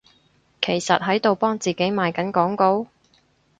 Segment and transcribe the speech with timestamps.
[0.63, 2.87] 其實喺度幫自己賣緊廣告？